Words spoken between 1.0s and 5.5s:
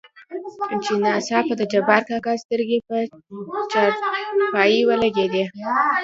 ناڅاپه دجبارکاکا سترګې په چارپايي ولګېدې.